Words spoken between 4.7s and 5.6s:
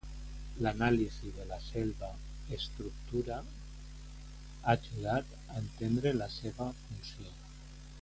ajudat